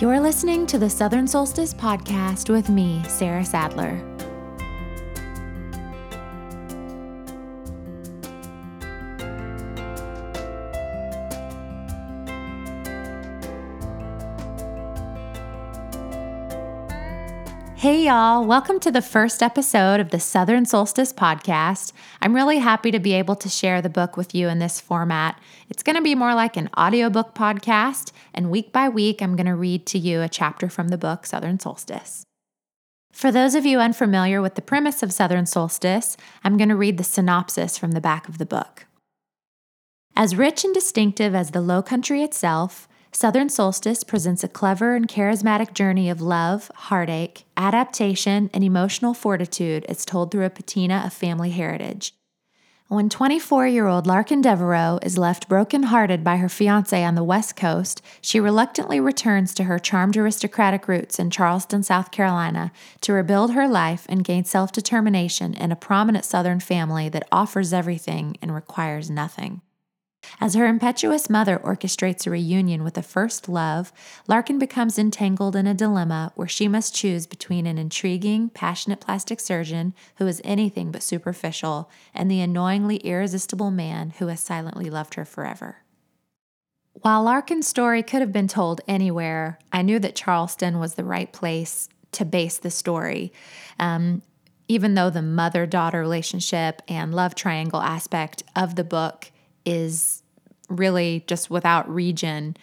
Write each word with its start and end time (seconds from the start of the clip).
You're 0.00 0.20
listening 0.20 0.64
to 0.68 0.78
the 0.78 0.88
Southern 0.88 1.26
Solstice 1.26 1.74
Podcast 1.74 2.50
with 2.50 2.68
me, 2.68 3.02
Sarah 3.08 3.44
Sadler. 3.44 4.17
Hey, 17.88 18.04
y'all. 18.04 18.44
Welcome 18.44 18.80
to 18.80 18.90
the 18.90 19.00
first 19.00 19.42
episode 19.42 19.98
of 19.98 20.10
the 20.10 20.20
Southern 20.20 20.66
Solstice 20.66 21.10
podcast. 21.10 21.94
I'm 22.20 22.34
really 22.34 22.58
happy 22.58 22.90
to 22.90 22.98
be 22.98 23.14
able 23.14 23.34
to 23.36 23.48
share 23.48 23.80
the 23.80 23.88
book 23.88 24.14
with 24.14 24.34
you 24.34 24.46
in 24.48 24.58
this 24.58 24.78
format. 24.78 25.40
It's 25.70 25.82
going 25.82 25.96
to 25.96 26.02
be 26.02 26.14
more 26.14 26.34
like 26.34 26.58
an 26.58 26.68
audiobook 26.76 27.34
podcast, 27.34 28.12
and 28.34 28.50
week 28.50 28.74
by 28.74 28.90
week, 28.90 29.22
I'm 29.22 29.36
going 29.36 29.46
to 29.46 29.54
read 29.54 29.86
to 29.86 29.98
you 29.98 30.20
a 30.20 30.28
chapter 30.28 30.68
from 30.68 30.88
the 30.88 30.98
book 30.98 31.24
Southern 31.24 31.58
Solstice. 31.58 32.24
For 33.10 33.32
those 33.32 33.54
of 33.54 33.64
you 33.64 33.78
unfamiliar 33.78 34.42
with 34.42 34.54
the 34.54 34.60
premise 34.60 35.02
of 35.02 35.10
Southern 35.10 35.46
Solstice, 35.46 36.18
I'm 36.44 36.58
going 36.58 36.68
to 36.68 36.76
read 36.76 36.98
the 36.98 37.04
synopsis 37.04 37.78
from 37.78 37.92
the 37.92 38.02
back 38.02 38.28
of 38.28 38.36
the 38.36 38.44
book. 38.44 38.84
As 40.14 40.36
rich 40.36 40.62
and 40.62 40.74
distinctive 40.74 41.34
as 41.34 41.52
the 41.52 41.62
Low 41.62 41.80
Country 41.80 42.22
itself, 42.22 42.86
Southern 43.12 43.48
Solstice 43.48 44.04
presents 44.04 44.44
a 44.44 44.48
clever 44.48 44.94
and 44.94 45.08
charismatic 45.08 45.72
journey 45.72 46.10
of 46.10 46.20
love, 46.20 46.70
heartache, 46.74 47.44
adaptation, 47.56 48.50
and 48.52 48.62
emotional 48.62 49.14
fortitude 49.14 49.84
as 49.86 50.04
told 50.04 50.30
through 50.30 50.44
a 50.44 50.50
patina 50.50 51.02
of 51.06 51.12
family 51.12 51.50
heritage. 51.50 52.14
When 52.88 53.10
24 53.10 53.66
year 53.66 53.86
old 53.86 54.06
Larkin 54.06 54.40
Devereaux 54.40 54.98
is 55.02 55.18
left 55.18 55.48
broken-hearted 55.48 56.24
by 56.24 56.36
her 56.36 56.48
fiance 56.48 57.04
on 57.04 57.16
the 57.16 57.24
West 57.24 57.54
Coast, 57.54 58.00
she 58.22 58.40
reluctantly 58.40 58.98
returns 58.98 59.52
to 59.54 59.64
her 59.64 59.78
charmed 59.78 60.16
aristocratic 60.16 60.88
roots 60.88 61.18
in 61.18 61.30
Charleston, 61.30 61.82
South 61.82 62.10
Carolina, 62.10 62.72
to 63.02 63.12
rebuild 63.12 63.52
her 63.52 63.68
life 63.68 64.06
and 64.08 64.24
gain 64.24 64.44
self 64.44 64.72
determination 64.72 65.52
in 65.52 65.70
a 65.70 65.76
prominent 65.76 66.24
Southern 66.24 66.60
family 66.60 67.10
that 67.10 67.28
offers 67.30 67.74
everything 67.74 68.38
and 68.40 68.54
requires 68.54 69.10
nothing. 69.10 69.60
As 70.40 70.54
her 70.54 70.66
impetuous 70.66 71.28
mother 71.28 71.58
orchestrates 71.58 72.26
a 72.26 72.30
reunion 72.30 72.84
with 72.84 72.96
a 72.96 73.02
first 73.02 73.48
love, 73.48 73.92
Larkin 74.26 74.58
becomes 74.58 74.98
entangled 74.98 75.56
in 75.56 75.66
a 75.66 75.74
dilemma 75.74 76.32
where 76.34 76.48
she 76.48 76.68
must 76.68 76.94
choose 76.94 77.26
between 77.26 77.66
an 77.66 77.78
intriguing, 77.78 78.50
passionate 78.50 79.00
plastic 79.00 79.40
surgeon 79.40 79.94
who 80.16 80.26
is 80.26 80.40
anything 80.44 80.90
but 80.90 81.02
superficial 81.02 81.90
and 82.14 82.30
the 82.30 82.40
annoyingly 82.40 82.96
irresistible 82.98 83.70
man 83.70 84.10
who 84.18 84.28
has 84.28 84.40
silently 84.40 84.90
loved 84.90 85.14
her 85.14 85.24
forever. 85.24 85.78
While 86.92 87.22
Larkin's 87.22 87.68
story 87.68 88.02
could 88.02 88.20
have 88.20 88.32
been 88.32 88.48
told 88.48 88.80
anywhere, 88.88 89.58
I 89.72 89.82
knew 89.82 89.98
that 90.00 90.16
Charleston 90.16 90.78
was 90.78 90.94
the 90.94 91.04
right 91.04 91.32
place 91.32 91.88
to 92.12 92.24
base 92.24 92.58
the 92.58 92.70
story. 92.70 93.32
Um, 93.78 94.22
even 94.68 94.94
though 94.94 95.10
the 95.10 95.22
mother 95.22 95.64
daughter 95.64 96.00
relationship 96.00 96.82
and 96.88 97.14
love 97.14 97.34
triangle 97.34 97.80
aspect 97.80 98.42
of 98.54 98.74
the 98.74 98.84
book 98.84 99.30
is 99.68 100.22
really 100.70 101.24
just 101.26 101.50
without 101.50 101.92
region. 101.92 102.56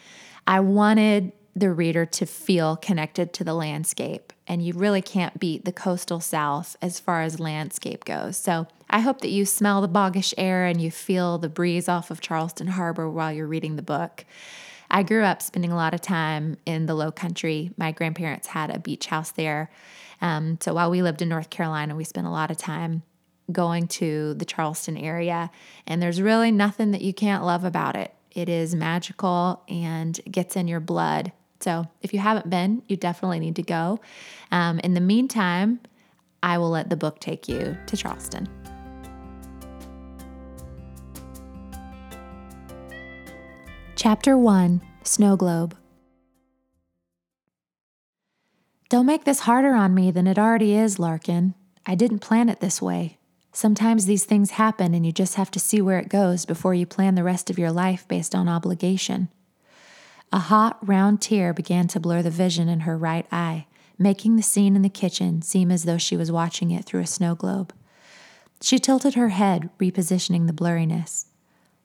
I 0.47 0.59
wanted 0.59 1.31
the 1.55 1.71
reader 1.71 2.05
to 2.05 2.25
feel 2.25 2.75
connected 2.75 3.31
to 3.33 3.43
the 3.43 3.53
landscape, 3.53 4.33
and 4.47 4.65
you 4.65 4.73
really 4.73 5.01
can't 5.01 5.39
beat 5.39 5.65
the 5.65 5.71
coastal 5.71 6.19
South 6.19 6.75
as 6.81 6.99
far 6.99 7.21
as 7.21 7.39
landscape 7.39 8.03
goes. 8.03 8.37
So 8.37 8.67
I 8.89 8.99
hope 8.99 9.21
that 9.21 9.29
you 9.29 9.45
smell 9.45 9.81
the 9.81 9.87
boggish 9.87 10.33
air 10.37 10.65
and 10.65 10.81
you 10.81 10.91
feel 10.91 11.37
the 11.37 11.47
breeze 11.47 11.87
off 11.87 12.11
of 12.11 12.21
Charleston 12.21 12.67
Harbor 12.67 13.09
while 13.09 13.31
you're 13.31 13.47
reading 13.47 13.75
the 13.75 13.81
book. 13.81 14.25
I 14.89 15.03
grew 15.03 15.23
up 15.23 15.41
spending 15.41 15.71
a 15.71 15.75
lot 15.75 15.93
of 15.93 16.01
time 16.01 16.57
in 16.65 16.87
the 16.87 16.95
low 16.95 17.11
country. 17.11 17.71
My 17.77 17.91
grandparents 17.91 18.47
had 18.47 18.69
a 18.69 18.79
beach 18.79 19.07
house 19.07 19.31
there. 19.31 19.71
Um, 20.21 20.57
so 20.59 20.73
while 20.73 20.91
we 20.91 21.01
lived 21.01 21.21
in 21.21 21.29
North 21.29 21.49
Carolina, 21.49 21.95
we 21.95 22.03
spent 22.03 22.27
a 22.27 22.31
lot 22.31 22.51
of 22.51 22.57
time 22.57 23.03
going 23.51 23.87
to 23.87 24.33
the 24.35 24.45
Charleston 24.45 24.97
area, 24.97 25.51
and 25.85 26.01
there's 26.01 26.21
really 26.21 26.51
nothing 26.51 26.91
that 26.91 27.01
you 27.01 27.13
can't 27.13 27.43
love 27.43 27.63
about 27.63 27.95
it. 27.95 28.13
It 28.31 28.49
is 28.49 28.75
magical 28.75 29.63
and 29.69 30.19
gets 30.29 30.55
in 30.55 30.67
your 30.67 30.79
blood. 30.79 31.31
So, 31.61 31.87
if 32.01 32.13
you 32.13 32.19
haven't 32.19 32.49
been, 32.49 32.83
you 32.87 32.97
definitely 32.97 33.39
need 33.39 33.55
to 33.55 33.63
go. 33.63 33.99
Um, 34.51 34.79
in 34.79 34.93
the 34.93 35.01
meantime, 35.01 35.79
I 36.43 36.57
will 36.57 36.69
let 36.69 36.89
the 36.89 36.97
book 36.97 37.19
take 37.19 37.47
you 37.47 37.77
to 37.87 37.97
Charleston. 37.97 38.47
Chapter 43.95 44.37
1 44.37 44.81
Snow 45.03 45.35
Globe. 45.35 45.75
Don't 48.89 49.05
make 49.05 49.23
this 49.23 49.41
harder 49.41 49.73
on 49.73 49.95
me 49.95 50.11
than 50.11 50.27
it 50.27 50.37
already 50.37 50.75
is, 50.75 50.99
Larkin. 50.99 51.55
I 51.85 51.95
didn't 51.95 52.19
plan 52.19 52.49
it 52.49 52.59
this 52.59 52.81
way. 52.81 53.17
Sometimes 53.55 54.05
these 54.05 54.25
things 54.25 54.51
happen 54.51 54.93
and 54.93 55.05
you 55.05 55.13
just 55.13 55.35
have 55.35 55.49
to 55.51 55.61
see 55.61 55.81
where 55.81 55.97
it 55.97 56.09
goes 56.09 56.45
before 56.45 56.73
you 56.73 56.85
plan 56.85 57.15
the 57.15 57.23
rest 57.23 57.49
of 57.49 57.57
your 57.57 57.71
life 57.71 58.05
based 58.05 58.35
on 58.35 58.49
obligation. 58.49 59.29
A 60.33 60.39
hot, 60.39 60.77
round 60.85 61.21
tear 61.21 61.53
began 61.53 61.87
to 61.87 61.99
blur 62.01 62.21
the 62.21 62.29
vision 62.29 62.67
in 62.67 62.81
her 62.81 62.97
right 62.97 63.25
eye, 63.31 63.65
making 63.97 64.35
the 64.35 64.43
scene 64.43 64.75
in 64.75 64.81
the 64.81 64.89
kitchen 64.89 65.41
seem 65.41 65.71
as 65.71 65.85
though 65.85 65.97
she 65.97 66.17
was 66.17 66.33
watching 66.33 66.69
it 66.69 66.83
through 66.83 66.99
a 66.99 67.07
snow 67.07 67.33
globe. 67.33 67.73
She 68.61 68.77
tilted 68.77 69.13
her 69.13 69.29
head, 69.29 69.69
repositioning 69.79 70.47
the 70.47 70.53
blurriness. 70.53 71.27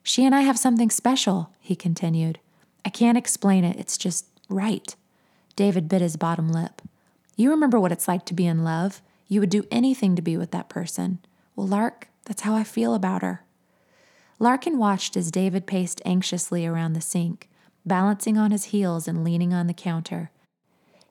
She 0.03 0.25
and 0.25 0.35
I 0.35 0.41
have 0.41 0.59
something 0.59 0.89
special, 0.89 1.53
he 1.61 1.77
continued. 1.77 2.39
I 2.83 2.89
can't 2.89 3.17
explain 3.17 3.63
it, 3.63 3.79
it's 3.79 3.97
just 3.97 4.25
right. 4.49 4.93
David 5.55 5.87
bit 5.87 6.01
his 6.01 6.17
bottom 6.17 6.49
lip. 6.49 6.81
You 7.37 7.49
remember 7.49 7.79
what 7.79 7.93
it's 7.93 8.09
like 8.09 8.25
to 8.25 8.33
be 8.33 8.45
in 8.45 8.65
love. 8.65 9.01
You 9.29 9.39
would 9.39 9.49
do 9.49 9.63
anything 9.71 10.17
to 10.17 10.21
be 10.21 10.35
with 10.35 10.51
that 10.51 10.67
person. 10.67 11.19
Well, 11.61 11.67
Lark, 11.67 12.07
that's 12.25 12.41
how 12.41 12.55
I 12.55 12.63
feel 12.63 12.95
about 12.95 13.21
her. 13.21 13.43
Larkin 14.39 14.79
watched 14.79 15.15
as 15.15 15.29
David 15.29 15.67
paced 15.67 16.01
anxiously 16.03 16.65
around 16.65 16.93
the 16.93 17.01
sink, 17.01 17.51
balancing 17.85 18.35
on 18.35 18.49
his 18.49 18.73
heels 18.73 19.07
and 19.07 19.23
leaning 19.23 19.53
on 19.53 19.67
the 19.67 19.73
counter. 19.75 20.31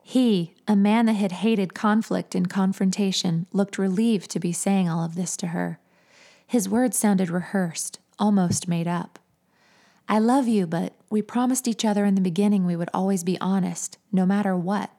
He, 0.03 0.56
a 0.66 0.75
man 0.75 1.06
that 1.06 1.12
had 1.12 1.31
hated 1.31 1.72
conflict 1.72 2.34
and 2.34 2.50
confrontation, 2.50 3.47
looked 3.53 3.78
relieved 3.78 4.28
to 4.33 4.41
be 4.41 4.50
saying 4.50 4.89
all 4.89 5.05
of 5.05 5.15
this 5.15 5.37
to 5.37 5.47
her. 5.47 5.78
His 6.44 6.69
words 6.69 6.99
sounded 6.99 7.31
rehearsed, 7.31 8.00
almost 8.19 8.66
made 8.66 8.89
up. 8.89 9.21
I 10.09 10.19
love 10.19 10.49
you, 10.49 10.66
but 10.66 10.94
we 11.10 11.22
promised 11.22 11.69
each 11.69 11.84
other 11.84 12.05
in 12.05 12.16
the 12.16 12.21
beginning 12.21 12.66
we 12.66 12.75
would 12.75 12.91
always 12.93 13.22
be 13.22 13.41
honest, 13.41 13.99
no 14.10 14.27
matter 14.27 14.56
what. 14.56 14.91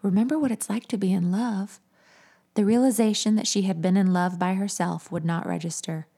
Remember 0.00 0.38
what 0.38 0.50
it's 0.50 0.70
like 0.70 0.88
to 0.88 0.96
be 0.96 1.12
in 1.12 1.30
love. 1.30 1.78
The 2.58 2.64
realization 2.64 3.36
that 3.36 3.46
she 3.46 3.62
had 3.62 3.80
been 3.80 3.96
in 3.96 4.12
love 4.12 4.36
by 4.36 4.54
herself 4.54 5.12
would 5.12 5.24
not 5.24 5.46
register. 5.46 6.08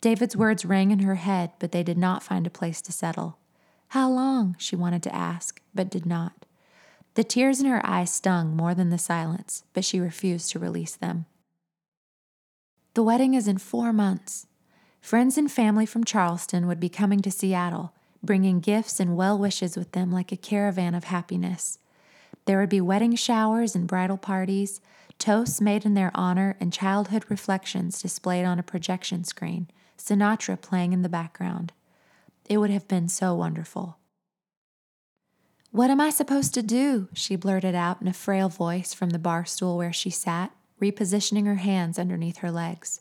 David's 0.00 0.34
words 0.34 0.64
rang 0.64 0.90
in 0.90 1.00
her 1.00 1.16
head, 1.16 1.50
but 1.58 1.72
they 1.72 1.82
did 1.82 1.98
not 1.98 2.22
find 2.22 2.46
a 2.46 2.50
place 2.50 2.80
to 2.80 2.90
settle. 2.90 3.36
How 3.88 4.08
long? 4.08 4.56
she 4.58 4.76
wanted 4.76 5.02
to 5.02 5.14
ask, 5.14 5.60
but 5.74 5.90
did 5.90 6.06
not. 6.06 6.46
The 7.16 7.22
tears 7.22 7.60
in 7.60 7.66
her 7.66 7.84
eyes 7.84 8.10
stung 8.10 8.56
more 8.56 8.74
than 8.74 8.88
the 8.88 8.96
silence, 8.96 9.64
but 9.74 9.84
she 9.84 10.00
refused 10.00 10.50
to 10.52 10.58
release 10.58 10.96
them. 10.96 11.26
The 12.94 13.02
wedding 13.02 13.34
is 13.34 13.46
in 13.46 13.58
four 13.58 13.92
months. 13.92 14.46
Friends 15.02 15.36
and 15.36 15.52
family 15.52 15.84
from 15.84 16.04
Charleston 16.04 16.66
would 16.66 16.80
be 16.80 16.88
coming 16.88 17.20
to 17.20 17.30
Seattle, 17.30 17.92
bringing 18.22 18.60
gifts 18.60 19.00
and 19.00 19.18
well 19.18 19.38
wishes 19.38 19.76
with 19.76 19.92
them 19.92 20.10
like 20.10 20.32
a 20.32 20.38
caravan 20.38 20.94
of 20.94 21.04
happiness. 21.04 21.78
There 22.46 22.58
would 22.58 22.70
be 22.70 22.80
wedding 22.80 23.16
showers 23.16 23.74
and 23.74 23.86
bridal 23.86 24.16
parties, 24.16 24.80
toasts 25.18 25.60
made 25.60 25.84
in 25.84 25.94
their 25.94 26.10
honor, 26.14 26.56
and 26.60 26.72
childhood 26.72 27.24
reflections 27.28 28.00
displayed 28.00 28.44
on 28.44 28.58
a 28.58 28.62
projection 28.62 29.24
screen, 29.24 29.68
Sinatra 29.98 30.60
playing 30.60 30.92
in 30.92 31.02
the 31.02 31.08
background. 31.08 31.72
It 32.48 32.58
would 32.58 32.70
have 32.70 32.88
been 32.88 33.08
so 33.08 33.34
wonderful. 33.34 33.98
What 35.70 35.90
am 35.90 36.00
I 36.00 36.10
supposed 36.10 36.54
to 36.54 36.62
do? 36.62 37.08
she 37.12 37.36
blurted 37.36 37.74
out 37.74 38.00
in 38.00 38.06
a 38.06 38.12
frail 38.12 38.48
voice 38.48 38.94
from 38.94 39.10
the 39.10 39.18
bar 39.18 39.44
stool 39.44 39.76
where 39.76 39.92
she 39.92 40.10
sat, 40.10 40.52
repositioning 40.80 41.46
her 41.46 41.56
hands 41.56 41.98
underneath 41.98 42.38
her 42.38 42.50
legs. 42.50 43.00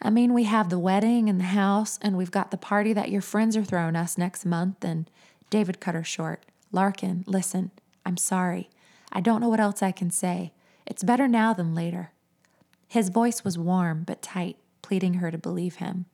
I 0.00 0.10
mean, 0.10 0.34
we 0.34 0.44
have 0.44 0.68
the 0.68 0.78
wedding 0.78 1.28
and 1.28 1.40
the 1.40 1.44
house, 1.44 1.98
and 2.02 2.16
we've 2.16 2.30
got 2.30 2.50
the 2.50 2.56
party 2.56 2.92
that 2.92 3.10
your 3.10 3.22
friends 3.22 3.56
are 3.56 3.64
throwing 3.64 3.96
us 3.96 4.18
next 4.18 4.44
month. 4.44 4.84
And 4.84 5.10
David 5.50 5.80
cut 5.80 5.94
her 5.94 6.04
short. 6.04 6.44
Larkin, 6.70 7.24
listen, 7.26 7.70
I'm 8.04 8.16
sorry. 8.16 8.68
I 9.10 9.20
don't 9.20 9.40
know 9.40 9.48
what 9.48 9.60
else 9.60 9.82
I 9.82 9.92
can 9.92 10.10
say. 10.10 10.52
It's 10.86 11.02
better 11.02 11.28
now 11.28 11.52
than 11.52 11.74
later. 11.74 12.12
His 12.88 13.08
voice 13.08 13.44
was 13.44 13.58
warm 13.58 14.04
but 14.04 14.22
tight, 14.22 14.56
pleading 14.82 15.14
her 15.14 15.30
to 15.30 15.38
believe 15.38 15.76
him. 15.76 16.06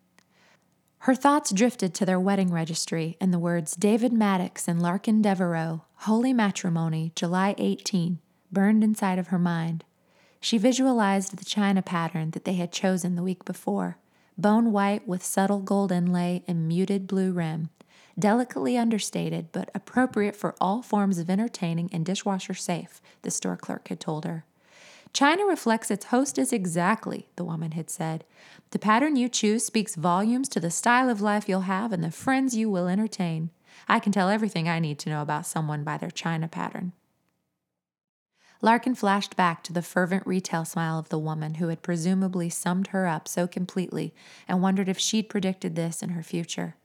Her 1.00 1.14
thoughts 1.14 1.52
drifted 1.52 1.94
to 1.94 2.06
their 2.06 2.20
wedding 2.20 2.52
registry 2.52 3.16
and 3.20 3.32
the 3.32 3.38
words 3.38 3.76
David 3.76 4.12
Maddox 4.12 4.68
and 4.68 4.80
Larkin 4.80 5.20
Devereaux, 5.20 5.84
Holy 5.96 6.32
Matrimony, 6.32 7.12
July 7.14 7.54
18, 7.58 8.18
burned 8.50 8.84
inside 8.84 9.18
of 9.18 9.28
her 9.28 9.38
mind. 9.38 9.84
She 10.40 10.58
visualized 10.58 11.36
the 11.36 11.44
china 11.44 11.82
pattern 11.82 12.30
that 12.30 12.44
they 12.44 12.54
had 12.54 12.72
chosen 12.72 13.14
the 13.14 13.22
week 13.22 13.44
before, 13.44 13.98
bone 14.38 14.72
white 14.72 15.06
with 15.06 15.24
subtle 15.24 15.60
gold 15.60 15.92
inlay 15.92 16.42
and 16.48 16.66
muted 16.66 17.06
blue 17.06 17.32
rim, 17.32 17.68
Delicately 18.18 18.76
understated, 18.76 19.50
but 19.52 19.70
appropriate 19.74 20.36
for 20.36 20.54
all 20.60 20.82
forms 20.82 21.18
of 21.18 21.30
entertaining 21.30 21.88
and 21.92 22.04
dishwasher 22.04 22.54
safe, 22.54 23.00
the 23.22 23.30
store 23.30 23.56
clerk 23.56 23.88
had 23.88 24.00
told 24.00 24.24
her. 24.24 24.44
China 25.12 25.44
reflects 25.44 25.90
its 25.90 26.06
hostess 26.06 26.52
exactly, 26.52 27.28
the 27.36 27.44
woman 27.44 27.72
had 27.72 27.90
said. 27.90 28.24
The 28.70 28.78
pattern 28.78 29.16
you 29.16 29.28
choose 29.28 29.64
speaks 29.64 29.94
volumes 29.94 30.48
to 30.50 30.60
the 30.60 30.70
style 30.70 31.10
of 31.10 31.20
life 31.20 31.48
you'll 31.48 31.62
have 31.62 31.92
and 31.92 32.02
the 32.02 32.10
friends 32.10 32.56
you 32.56 32.70
will 32.70 32.88
entertain. 32.88 33.50
I 33.88 33.98
can 33.98 34.12
tell 34.12 34.30
everything 34.30 34.68
I 34.68 34.78
need 34.78 34.98
to 35.00 35.10
know 35.10 35.20
about 35.20 35.46
someone 35.46 35.84
by 35.84 35.98
their 35.98 36.10
China 36.10 36.48
pattern. 36.48 36.92
Larkin 38.62 38.94
flashed 38.94 39.36
back 39.36 39.62
to 39.64 39.72
the 39.72 39.82
fervent 39.82 40.26
retail 40.26 40.64
smile 40.64 40.98
of 40.98 41.08
the 41.08 41.18
woman 41.18 41.54
who 41.54 41.68
had 41.68 41.82
presumably 41.82 42.48
summed 42.48 42.88
her 42.88 43.06
up 43.06 43.26
so 43.26 43.46
completely 43.46 44.14
and 44.46 44.62
wondered 44.62 44.88
if 44.88 44.98
she'd 44.98 45.28
predicted 45.28 45.74
this 45.74 46.02
in 46.02 46.10
her 46.10 46.22
future. 46.22 46.76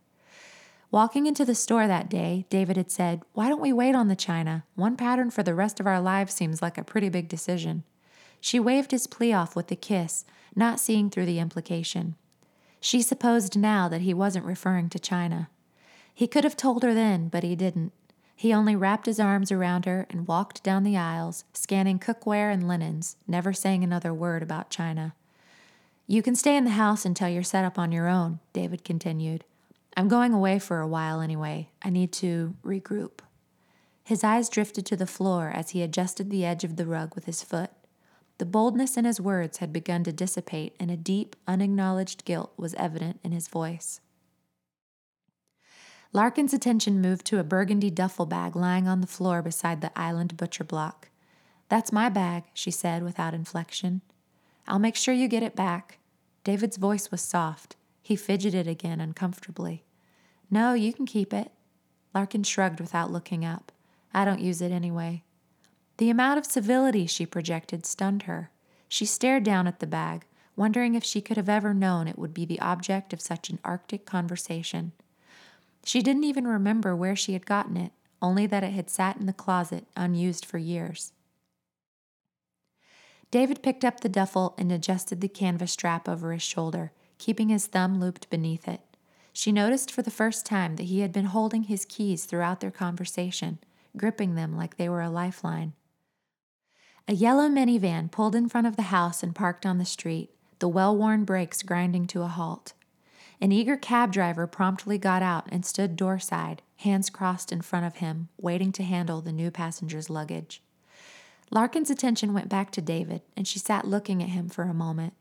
Walking 0.89 1.27
into 1.27 1.45
the 1.45 1.53
store 1.53 1.85
that 1.85 2.09
day, 2.09 2.45
David 2.49 2.77
had 2.77 2.89
said, 2.89 3.21
Why 3.33 3.47
don't 3.47 3.61
we 3.61 3.71
wait 3.71 3.93
on 3.93 4.07
the 4.07 4.15
china? 4.15 4.63
One 4.75 4.97
pattern 4.97 5.29
for 5.29 5.43
the 5.43 5.53
rest 5.53 5.79
of 5.79 5.85
our 5.85 6.01
lives 6.01 6.33
seems 6.33 6.61
like 6.61 6.77
a 6.77 6.83
pretty 6.83 7.09
big 7.09 7.29
decision. 7.29 7.83
She 8.39 8.59
waved 8.59 8.91
his 8.91 9.07
plea 9.07 9.33
off 9.33 9.55
with 9.55 9.71
a 9.71 9.75
kiss, 9.75 10.25
not 10.55 10.79
seeing 10.79 11.09
through 11.09 11.25
the 11.25 11.39
implication. 11.39 12.15
She 12.79 13.01
supposed 13.01 13.57
now 13.57 13.89
that 13.89 14.01
he 14.01 14.13
wasn't 14.13 14.45
referring 14.45 14.89
to 14.89 14.99
China. 14.99 15.49
He 16.13 16.27
could 16.27 16.43
have 16.43 16.57
told 16.57 16.83
her 16.83 16.93
then, 16.93 17.27
but 17.27 17.43
he 17.43 17.55
didn't. 17.55 17.91
He 18.35 18.53
only 18.53 18.75
wrapped 18.75 19.07
his 19.07 19.19
arms 19.19 19.51
around 19.51 19.85
her 19.85 20.05
and 20.09 20.27
walked 20.27 20.63
down 20.63 20.83
the 20.83 20.97
aisles, 20.97 21.43
scanning 21.53 21.97
cookware 21.97 22.53
and 22.53 22.67
linens, 22.67 23.17
never 23.27 23.51
saying 23.51 23.83
another 23.83 24.13
word 24.13 24.43
about 24.43 24.69
China. 24.69 25.15
You 26.05 26.21
can 26.21 26.35
stay 26.35 26.55
in 26.55 26.63
the 26.63 26.71
house 26.71 27.03
until 27.03 27.29
you're 27.29 27.43
set 27.43 27.65
up 27.65 27.79
on 27.79 27.91
your 27.91 28.07
own, 28.07 28.39
David 28.53 28.83
continued. 28.83 29.43
I'm 29.97 30.07
going 30.07 30.33
away 30.33 30.59
for 30.59 30.79
a 30.79 30.87
while 30.87 31.19
anyway. 31.19 31.69
I 31.81 31.89
need 31.89 32.13
to 32.13 32.55
regroup. 32.63 33.19
His 34.03 34.23
eyes 34.23 34.47
drifted 34.47 34.85
to 34.85 34.95
the 34.95 35.07
floor 35.07 35.51
as 35.53 35.71
he 35.71 35.81
adjusted 35.81 36.29
the 36.29 36.45
edge 36.45 36.63
of 36.63 36.75
the 36.75 36.85
rug 36.85 37.15
with 37.15 37.25
his 37.25 37.41
foot. 37.43 37.71
The 38.37 38.45
boldness 38.45 38.97
in 38.97 39.05
his 39.05 39.19
words 39.19 39.57
had 39.57 39.73
begun 39.73 40.03
to 40.03 40.11
dissipate, 40.11 40.75
and 40.79 40.91
a 40.91 40.97
deep, 40.97 41.35
unacknowledged 41.47 42.23
guilt 42.23 42.53
was 42.55 42.75
evident 42.75 43.19
in 43.23 43.31
his 43.31 43.47
voice. 43.47 43.99
Larkin's 46.13 46.53
attention 46.53 47.01
moved 47.01 47.25
to 47.27 47.39
a 47.39 47.43
burgundy 47.43 47.89
duffel 47.89 48.25
bag 48.25 48.55
lying 48.55 48.87
on 48.87 49.01
the 49.01 49.07
floor 49.07 49.41
beside 49.41 49.81
the 49.81 49.97
island 49.97 50.37
butcher 50.37 50.63
block. 50.63 51.09
That's 51.69 51.91
my 51.91 52.09
bag, 52.09 52.43
she 52.53 52.71
said 52.71 53.03
without 53.03 53.33
inflection. 53.33 54.01
I'll 54.67 54.79
make 54.79 54.95
sure 54.95 55.13
you 55.13 55.27
get 55.27 55.43
it 55.43 55.55
back. 55.55 55.99
David's 56.43 56.77
voice 56.77 57.11
was 57.11 57.21
soft. 57.21 57.75
He 58.01 58.15
fidgeted 58.15 58.67
again 58.67 59.01
uncomfortably. 59.01 59.83
No, 60.49 60.73
you 60.73 60.93
can 60.93 61.05
keep 61.05 61.33
it. 61.33 61.51
Larkin 62.13 62.43
shrugged 62.43 62.79
without 62.79 63.11
looking 63.11 63.43
up. 63.43 63.71
I 64.13 64.23
don't 64.23 64.39
use 64.39 64.61
it 64.61 64.71
anyway. 64.71 65.23
The 65.97 66.09
amount 66.11 66.37
of 66.37 66.45
civility 66.45 67.07
she 67.07 67.25
projected 67.25 67.85
stunned 67.85 68.23
her. 68.23 68.51
She 68.87 69.05
stared 69.05 69.43
down 69.43 69.65
at 69.65 69.79
the 69.79 69.87
bag, 69.87 70.25
wondering 70.55 70.93
if 70.93 71.03
she 71.03 71.21
could 71.21 71.37
have 71.37 71.49
ever 71.49 71.73
known 71.73 72.07
it 72.07 72.19
would 72.19 72.35
be 72.35 72.45
the 72.45 72.59
object 72.59 73.13
of 73.13 73.21
such 73.21 73.49
an 73.49 73.59
Arctic 73.63 74.05
conversation. 74.05 74.91
She 75.83 76.03
didn't 76.03 76.23
even 76.23 76.45
remember 76.45 76.95
where 76.95 77.15
she 77.15 77.33
had 77.33 77.47
gotten 77.47 77.77
it, 77.77 77.93
only 78.21 78.45
that 78.45 78.63
it 78.63 78.73
had 78.73 78.91
sat 78.91 79.17
in 79.17 79.25
the 79.25 79.33
closet, 79.33 79.87
unused 79.95 80.45
for 80.45 80.59
years. 80.59 81.13
David 83.31 83.63
picked 83.63 83.83
up 83.83 83.99
the 83.99 84.09
duffel 84.09 84.53
and 84.57 84.71
adjusted 84.71 85.19
the 85.19 85.27
canvas 85.27 85.71
strap 85.71 86.07
over 86.07 86.31
his 86.31 86.43
shoulder, 86.43 86.91
keeping 87.17 87.49
his 87.49 87.67
thumb 87.67 87.99
looped 87.99 88.29
beneath 88.29 88.67
it. 88.67 88.81
She 89.33 89.51
noticed 89.51 89.91
for 89.91 90.03
the 90.03 90.11
first 90.11 90.45
time 90.45 90.75
that 90.75 90.85
he 90.85 90.99
had 90.99 91.11
been 91.11 91.25
holding 91.25 91.63
his 91.63 91.85
keys 91.85 92.25
throughout 92.25 92.59
their 92.59 92.71
conversation, 92.71 93.59
gripping 93.95 94.35
them 94.35 94.55
like 94.55 94.77
they 94.77 94.87
were 94.89 95.01
a 95.01 95.09
lifeline. 95.09 95.73
A 97.09 97.13
yellow 97.13 97.47
minivan 97.47 98.11
pulled 98.11 98.35
in 98.35 98.49
front 98.49 98.67
of 98.67 98.75
the 98.75 98.83
house 98.83 99.23
and 99.23 99.33
parked 99.33 99.65
on 99.65 99.77
the 99.77 99.85
street, 99.85 100.29
the 100.59 100.67
well 100.67 100.95
worn 100.95 101.23
brakes 101.23 101.63
grinding 101.63 102.05
to 102.07 102.23
a 102.23 102.27
halt. 102.27 102.73
An 103.39 103.53
eager 103.53 103.77
cab 103.77 104.11
driver 104.11 104.45
promptly 104.45 104.97
got 104.97 105.21
out 105.21 105.47
and 105.49 105.65
stood 105.65 105.95
doorside, 105.95 106.59
hands 106.77 107.09
crossed 107.09 107.53
in 107.53 107.61
front 107.61 107.85
of 107.85 107.97
him, 107.97 108.27
waiting 108.37 108.73
to 108.73 108.83
handle 108.83 109.21
the 109.21 109.31
new 109.31 109.49
passenger's 109.49 110.09
luggage. 110.09 110.61
Larkin's 111.49 111.89
attention 111.89 112.33
went 112.33 112.49
back 112.49 112.71
to 112.71 112.81
David, 112.81 113.21
and 113.37 113.47
she 113.47 113.57
sat 113.57 113.87
looking 113.87 114.21
at 114.21 114.29
him 114.29 114.49
for 114.49 114.63
a 114.63 114.73
moment. 114.73 115.13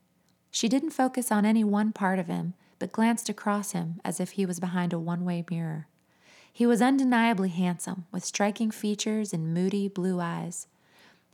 She 0.50 0.68
didn't 0.68 0.90
focus 0.90 1.30
on 1.30 1.44
any 1.44 1.62
one 1.62 1.92
part 1.92 2.18
of 2.18 2.26
him, 2.26 2.54
but 2.80 2.90
glanced 2.90 3.28
across 3.28 3.72
him 3.72 4.00
as 4.04 4.18
if 4.18 4.32
he 4.32 4.44
was 4.44 4.58
behind 4.58 4.92
a 4.92 4.98
one 4.98 5.24
way 5.24 5.44
mirror. 5.48 5.86
He 6.52 6.66
was 6.66 6.82
undeniably 6.82 7.50
handsome, 7.50 8.06
with 8.10 8.24
striking 8.24 8.72
features 8.72 9.32
and 9.32 9.54
moody 9.54 9.86
blue 9.86 10.18
eyes. 10.18 10.66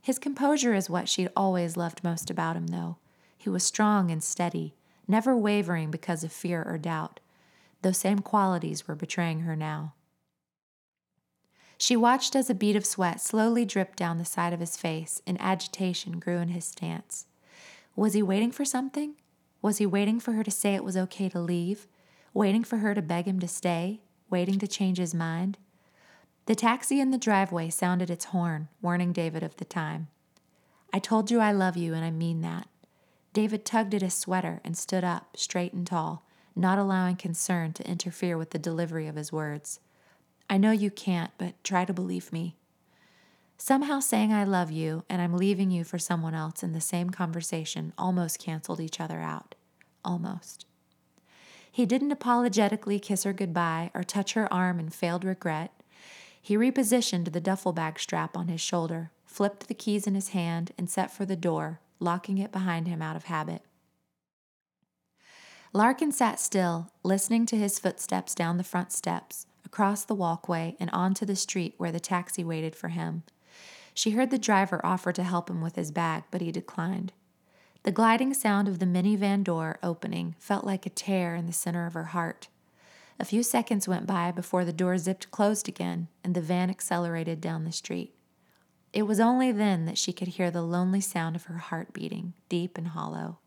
His 0.03 0.19
composure 0.19 0.73
is 0.73 0.89
what 0.89 1.07
she'd 1.07 1.29
always 1.33 1.77
loved 1.77 2.03
most 2.03 2.29
about 2.29 2.57
him, 2.57 2.67
though. 2.67 2.97
He 3.37 3.49
was 3.49 3.63
strong 3.63 4.11
and 4.11 4.21
steady, 4.21 4.75
never 5.07 5.35
wavering 5.35 5.91
because 5.91 6.25
of 6.25 6.33
fear 6.33 6.61
or 6.61 6.77
doubt. 6.77 7.21
Those 7.83 7.99
same 7.99 8.19
qualities 8.19 8.85
were 8.85 8.95
betraying 8.95 9.39
her 9.41 9.55
now. 9.55 9.93
She 11.77 11.95
watched 11.95 12.35
as 12.35 12.49
a 12.49 12.53
bead 12.53 12.75
of 12.75 12.85
sweat 12.85 13.21
slowly 13.21 13.63
dripped 13.63 13.97
down 13.97 14.17
the 14.17 14.25
side 14.25 14.51
of 14.51 14.59
his 14.59 14.75
face 14.75 15.21
and 15.25 15.39
agitation 15.39 16.19
grew 16.19 16.39
in 16.39 16.49
his 16.49 16.65
stance. 16.65 17.25
Was 17.95 18.13
he 18.13 18.21
waiting 18.21 18.51
for 18.51 18.65
something? 18.65 19.15
Was 19.61 19.77
he 19.77 19.85
waiting 19.85 20.19
for 20.19 20.33
her 20.33 20.43
to 20.43 20.51
say 20.51 20.75
it 20.75 20.83
was 20.83 20.97
okay 20.97 21.29
to 21.29 21.39
leave? 21.39 21.87
Waiting 22.33 22.65
for 22.65 22.79
her 22.79 22.93
to 22.93 23.01
beg 23.01 23.25
him 23.25 23.39
to 23.39 23.47
stay? 23.47 24.01
Waiting 24.29 24.59
to 24.59 24.67
change 24.67 24.97
his 24.97 25.13
mind? 25.13 25.57
The 26.45 26.55
taxi 26.55 26.99
in 26.99 27.11
the 27.11 27.17
driveway 27.17 27.69
sounded 27.69 28.09
its 28.09 28.25
horn, 28.25 28.67
warning 28.81 29.13
David 29.13 29.43
of 29.43 29.57
the 29.57 29.65
time. 29.65 30.07
I 30.91 30.99
told 30.99 31.31
you 31.31 31.39
I 31.39 31.51
love 31.51 31.77
you, 31.77 31.93
and 31.93 32.03
I 32.03 32.11
mean 32.11 32.41
that. 32.41 32.67
David 33.31 33.65
tugged 33.65 33.95
at 33.95 34.01
his 34.01 34.13
sweater 34.13 34.59
and 34.63 34.77
stood 34.77 35.03
up, 35.03 35.37
straight 35.37 35.73
and 35.73 35.87
tall, 35.87 36.25
not 36.55 36.77
allowing 36.77 37.15
concern 37.15 37.73
to 37.73 37.89
interfere 37.89 38.37
with 38.37 38.51
the 38.51 38.59
delivery 38.59 39.07
of 39.07 39.15
his 39.15 39.31
words. 39.31 39.79
I 40.49 40.57
know 40.57 40.71
you 40.71 40.91
can't, 40.91 41.31
but 41.37 41.61
try 41.63 41.85
to 41.85 41.93
believe 41.93 42.31
me. 42.31 42.55
Somehow 43.57 44.01
saying 44.01 44.33
I 44.33 44.43
love 44.43 44.71
you 44.71 45.03
and 45.09 45.21
I'm 45.21 45.37
leaving 45.37 45.71
you 45.71 45.83
for 45.83 45.97
someone 45.97 46.35
else 46.35 46.63
in 46.63 46.73
the 46.73 46.81
same 46.81 47.09
conversation 47.09 47.93
almost 47.97 48.39
canceled 48.39 48.81
each 48.81 48.99
other 48.99 49.21
out. 49.21 49.55
Almost. 50.03 50.65
He 51.71 51.85
didn't 51.85 52.11
apologetically 52.11 52.99
kiss 52.99 53.23
her 53.23 53.33
goodbye 53.33 53.89
or 53.93 54.03
touch 54.03 54.33
her 54.33 54.51
arm 54.53 54.79
in 54.79 54.89
failed 54.89 55.23
regret. 55.23 55.71
He 56.45 56.57
repositioned 56.57 57.31
the 57.31 57.39
duffel 57.39 57.71
bag 57.71 57.97
strap 57.97 58.35
on 58.35 58.49
his 58.49 58.59
shoulder, 58.59 59.11
flipped 59.25 59.69
the 59.69 59.73
keys 59.73 60.05
in 60.05 60.13
his 60.13 60.29
hand, 60.29 60.73
and 60.77 60.89
set 60.89 61.09
for 61.09 61.25
the 61.25 61.37
door, 61.37 61.79
locking 62.01 62.37
it 62.37 62.51
behind 62.51 62.85
him 62.85 63.01
out 63.01 63.15
of 63.15 63.23
habit. 63.23 63.61
Larkin 65.71 66.11
sat 66.11 66.41
still, 66.41 66.91
listening 67.01 67.45
to 67.45 67.55
his 67.55 67.79
footsteps 67.79 68.35
down 68.35 68.57
the 68.57 68.63
front 68.65 68.91
steps, 68.91 69.47
across 69.63 70.03
the 70.03 70.13
walkway, 70.13 70.75
and 70.81 70.89
onto 70.91 71.25
the 71.25 71.37
street 71.37 71.75
where 71.77 71.93
the 71.93 71.99
taxi 72.01 72.43
waited 72.43 72.75
for 72.75 72.89
him. 72.89 73.23
She 73.93 74.11
heard 74.11 74.29
the 74.29 74.37
driver 74.37 74.85
offer 74.85 75.13
to 75.13 75.23
help 75.23 75.49
him 75.49 75.61
with 75.61 75.77
his 75.77 75.91
bag, 75.91 76.25
but 76.29 76.41
he 76.41 76.51
declined. 76.51 77.13
The 77.83 77.91
gliding 77.93 78.33
sound 78.33 78.67
of 78.67 78.79
the 78.79 78.85
minivan 78.85 79.45
door 79.45 79.79
opening 79.81 80.35
felt 80.39 80.65
like 80.65 80.85
a 80.85 80.89
tear 80.89 81.35
in 81.35 81.45
the 81.45 81.53
center 81.53 81.85
of 81.85 81.93
her 81.93 82.05
heart. 82.05 82.49
A 83.19 83.25
few 83.25 83.43
seconds 83.43 83.87
went 83.87 84.07
by 84.07 84.31
before 84.31 84.65
the 84.65 84.73
door 84.73 84.97
zipped 84.97 85.31
closed 85.31 85.69
again 85.69 86.07
and 86.23 86.35
the 86.35 86.41
van 86.41 86.69
accelerated 86.69 87.39
down 87.39 87.63
the 87.63 87.71
street. 87.71 88.13
It 88.91 89.03
was 89.03 89.19
only 89.19 89.51
then 89.51 89.85
that 89.85 89.97
she 89.97 90.13
could 90.13 90.29
hear 90.29 90.51
the 90.51 90.61
lonely 90.61 91.01
sound 91.01 91.35
of 91.35 91.45
her 91.45 91.57
heart 91.57 91.93
beating, 91.93 92.33
deep 92.49 92.77
and 92.77 92.89
hollow. 92.89 93.39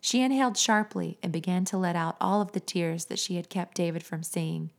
She 0.00 0.22
inhaled 0.22 0.56
sharply 0.56 1.18
and 1.22 1.32
began 1.32 1.64
to 1.66 1.76
let 1.76 1.96
out 1.96 2.16
all 2.20 2.40
of 2.40 2.52
the 2.52 2.60
tears 2.60 3.06
that 3.06 3.18
she 3.18 3.36
had 3.36 3.50
kept 3.50 3.76
David 3.76 4.02
from 4.02 4.22
seeing. 4.22 4.70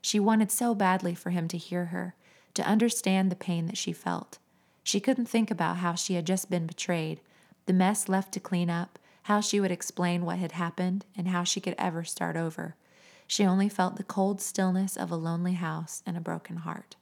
She 0.00 0.20
wanted 0.20 0.50
so 0.50 0.74
badly 0.74 1.14
for 1.14 1.30
him 1.30 1.48
to 1.48 1.58
hear 1.58 1.86
her, 1.86 2.14
to 2.54 2.66
understand 2.66 3.30
the 3.30 3.36
pain 3.36 3.66
that 3.66 3.76
she 3.76 3.92
felt. 3.92 4.38
She 4.82 5.00
couldn't 5.00 5.26
think 5.26 5.50
about 5.50 5.78
how 5.78 5.94
she 5.94 6.14
had 6.14 6.26
just 6.26 6.50
been 6.50 6.66
betrayed, 6.66 7.20
the 7.66 7.72
mess 7.72 8.08
left 8.08 8.32
to 8.32 8.40
clean 8.40 8.70
up, 8.70 8.98
how 9.24 9.40
she 9.40 9.60
would 9.60 9.70
explain 9.70 10.24
what 10.24 10.38
had 10.38 10.52
happened, 10.52 11.04
and 11.16 11.28
how 11.28 11.44
she 11.44 11.60
could 11.60 11.74
ever 11.76 12.04
start 12.04 12.36
over. 12.36 12.76
She 13.28 13.44
only 13.44 13.68
felt 13.68 13.96
the 13.96 14.02
cold 14.02 14.40
stillness 14.40 14.96
of 14.96 15.10
a 15.10 15.16
lonely 15.16 15.52
house 15.52 16.02
and 16.06 16.16
a 16.16 16.20
broken 16.20 16.56
heart. 16.56 16.96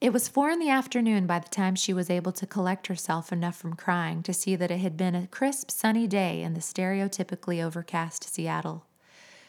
It 0.00 0.12
was 0.12 0.26
four 0.26 0.50
in 0.50 0.58
the 0.58 0.70
afternoon 0.70 1.26
by 1.26 1.38
the 1.38 1.50
time 1.50 1.76
she 1.76 1.92
was 1.92 2.10
able 2.10 2.32
to 2.32 2.46
collect 2.46 2.88
herself 2.88 3.30
enough 3.30 3.54
from 3.54 3.74
crying 3.74 4.22
to 4.24 4.32
see 4.32 4.56
that 4.56 4.70
it 4.70 4.80
had 4.80 4.96
been 4.96 5.14
a 5.14 5.28
crisp, 5.28 5.70
sunny 5.70 6.08
day 6.08 6.42
in 6.42 6.54
the 6.54 6.60
stereotypically 6.60 7.62
overcast 7.62 8.24
Seattle. 8.24 8.86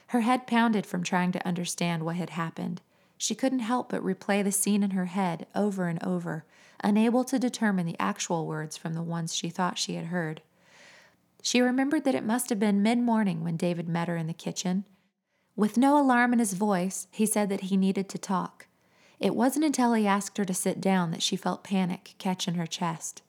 Her 0.07 0.21
head 0.21 0.45
pounded 0.45 0.85
from 0.85 1.01
trying 1.01 1.31
to 1.31 1.47
understand 1.47 2.03
what 2.03 2.17
had 2.17 2.31
happened. 2.31 2.81
She 3.17 3.33
couldn't 3.33 3.59
help 3.59 3.89
but 3.89 4.03
replay 4.03 4.43
the 4.43 4.51
scene 4.51 4.83
in 4.83 4.91
her 4.91 5.05
head 5.05 5.47
over 5.55 5.87
and 5.87 6.03
over, 6.03 6.45
unable 6.83 7.23
to 7.23 7.39
determine 7.39 7.85
the 7.85 7.99
actual 7.99 8.45
words 8.45 8.75
from 8.75 8.93
the 8.93 9.01
ones 9.01 9.33
she 9.33 9.49
thought 9.49 9.79
she 9.79 9.95
had 9.95 10.07
heard. 10.07 10.41
She 11.45 11.59
remembered 11.59 12.05
that 12.05 12.15
it 12.15 12.23
must 12.23 12.49
have 12.49 12.57
been 12.57 12.81
mid 12.81 12.99
morning 12.99 13.43
when 13.43 13.57
David 13.57 13.89
met 13.89 14.07
her 14.07 14.15
in 14.15 14.27
the 14.27 14.33
kitchen. 14.33 14.85
With 15.57 15.75
no 15.75 15.99
alarm 15.99 16.31
in 16.31 16.39
his 16.39 16.53
voice, 16.53 17.07
he 17.11 17.25
said 17.25 17.49
that 17.49 17.61
he 17.63 17.75
needed 17.75 18.07
to 18.09 18.17
talk. 18.17 18.67
It 19.19 19.35
wasn't 19.35 19.65
until 19.65 19.91
he 19.91 20.07
asked 20.07 20.37
her 20.37 20.45
to 20.45 20.53
sit 20.53 20.79
down 20.79 21.11
that 21.11 21.21
she 21.21 21.35
felt 21.35 21.65
panic 21.65 22.15
catch 22.17 22.47
in 22.47 22.55
her 22.55 22.65
chest. 22.65 23.23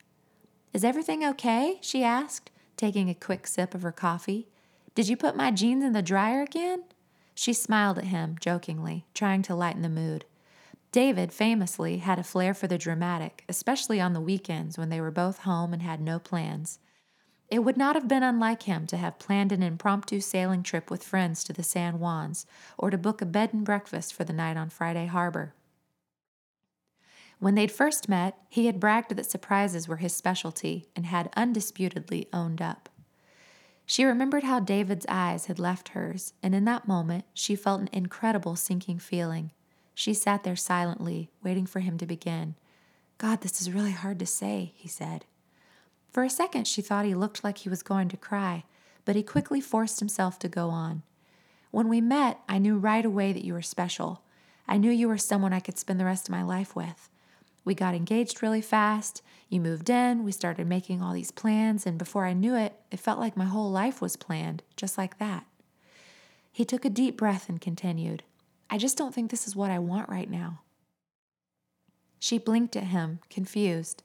Is 0.73 0.85
everything 0.85 1.25
okay? 1.25 1.79
she 1.81 2.05
asked, 2.05 2.53
taking 2.77 3.11
a 3.11 3.15
quick 3.15 3.49
sip 3.49 3.75
of 3.75 3.83
her 3.83 3.93
coffee. 3.93 4.47
Did 4.95 5.09
you 5.09 5.17
put 5.17 5.37
my 5.37 5.51
jeans 5.51 5.83
in 5.83 5.93
the 5.93 6.01
dryer 6.01 6.43
again? 6.43 6.85
She 7.35 7.53
smiled 7.53 7.99
at 7.99 8.05
him 8.05 8.37
jokingly, 8.41 9.07
trying 9.13 9.43
to 9.43 9.57
lighten 9.57 9.83
the 9.83 9.89
mood. 9.89 10.25
David 10.93 11.33
famously 11.33 11.99
had 11.99 12.21
a 12.21 12.25
flair 12.25 12.55
for 12.55 12.69
the 12.69 12.79
dramatic, 12.79 13.43
especially 13.49 14.01
on 14.01 14.13
the 14.13 14.21
weekends 14.21 14.79
when 14.79 14.89
they 14.89 15.01
were 15.01 15.11
both 15.11 15.39
home 15.39 15.73
and 15.73 15.83
had 15.83 16.01
no 16.01 16.21
plans. 16.21 16.79
It 17.51 17.61
would 17.61 17.77
not 17.77 17.95
have 17.95 18.09
been 18.09 18.23
unlike 18.23 18.65
him 18.65 18.87
to 18.87 18.97
have 18.97 19.19
planned 19.19 19.53
an 19.53 19.63
impromptu 19.63 20.21
sailing 20.21 20.63
trip 20.63 20.91
with 20.91 21.05
friends 21.05 21.45
to 21.45 21.53
the 21.53 21.63
San 21.63 21.99
Juans 21.99 22.47
or 22.79 22.91
to 22.91 22.99
book 22.99 23.21
a 23.23 23.27
bed 23.27 23.53
and 23.53 23.65
breakfast 23.65 24.15
for 24.15 24.25
the 24.25 24.33
night 24.33 24.57
on 24.57 24.71
Friday 24.71 25.07
Harbor. 25.07 25.55
When 27.39 27.55
they'd 27.55 27.71
first 27.71 28.09
met, 28.09 28.39
he 28.49 28.67
had 28.67 28.81
bragged 28.81 29.15
that 29.15 29.31
surprises 29.31 29.87
were 29.87 29.99
his 29.99 30.15
specialty 30.15 30.87
and 30.97 31.07
had 31.07 31.33
undisputedly 31.37 32.29
owned 32.33 32.63
up. 32.63 32.89
She 33.87 34.05
remembered 34.05 34.45
how 34.45 34.61
David's 34.61 35.05
eyes 35.09 35.47
had 35.47 35.59
left 35.59 35.91
hers, 35.91 36.33
and 36.43 36.55
in 36.55 36.65
that 36.65 36.89
moment 36.89 37.27
she 37.35 37.55
felt 37.55 37.83
an 37.83 37.91
incredible 37.93 38.57
sinking 38.57 38.99
feeling 38.99 39.51
she 39.95 40.13
sat 40.13 40.43
there 40.43 40.57
silently, 40.57 41.31
waiting 41.43 41.67
for 41.67 41.81
him 41.81 41.97
to 41.99 42.07
begin. 42.07 42.57
God, 43.17 43.41
this 43.41 43.61
is 43.61 43.71
really 43.71 43.93
hard 43.93 44.19
to 44.19 44.27
say, 44.27 44.73
he 44.75 44.89
said. 44.89 45.25
For 46.15 46.23
a 46.23 46.31
second, 46.31 46.69
she 46.69 46.81
thought 46.81 47.05
he 47.05 47.15
looked 47.17 47.43
like 47.43 47.59
he 47.59 47.69
was 47.69 47.83
going 47.83 48.09
to 48.11 48.17
cry, 48.17 48.63
but 49.05 49.17
he 49.17 49.25
quickly 49.25 49.61
forced 49.61 49.99
himself 49.99 50.39
to 50.39 50.49
go 50.49 50.71
on. 50.71 51.03
When 51.73 51.89
we 51.89 52.01
met, 52.01 52.39
I 52.49 52.59
knew 52.59 52.79
right 52.79 53.05
away 53.05 53.33
that 53.33 53.45
you 53.45 53.53
were 53.53 53.63
special. 53.63 54.23
I 54.69 54.77
knew 54.77 54.93
you 54.93 55.09
were 55.09 55.19
someone 55.19 55.53
I 55.53 55.59
could 55.59 55.77
spend 55.77 55.99
the 55.99 56.05
rest 56.05 56.29
of 56.29 56.33
my 56.33 56.45
life 56.45 56.77
with. 56.77 57.11
We 57.65 57.75
got 57.75 57.97
engaged 57.97 58.45
really 58.45 58.61
fast. 58.61 59.23
You 59.49 59.61
moved 59.61 59.91
in. 59.91 60.23
We 60.23 60.31
started 60.31 60.69
making 60.69 61.03
all 61.03 61.13
these 61.13 61.33
plans. 61.33 61.85
And 61.85 61.99
before 61.99 62.27
I 62.27 62.33
knew 62.33 62.55
it, 62.55 62.75
it 62.93 63.01
felt 63.01 63.19
like 63.19 63.37
my 63.37 63.47
whole 63.47 63.73
life 63.73 64.01
was 64.01 64.15
planned, 64.15 64.63
just 64.77 64.97
like 64.97 65.19
that. 65.19 65.47
He 66.53 66.65
took 66.65 66.85
a 66.85 66.91
deep 66.91 67.17
breath 67.17 67.49
and 67.49 67.61
continued. 67.61 68.23
I 68.71 68.79
just 68.79 68.97
don't 68.97 69.13
think 69.13 69.33
this 69.33 69.49
is 69.49 69.57
what 69.57 69.73
I 69.73 69.81
want 69.81 70.09
right 70.09 70.31
now. 70.31 70.61
She 72.21 72.39
blinked 72.39 72.77
at 72.77 72.85
him, 72.85 73.19
confused. 73.31 74.05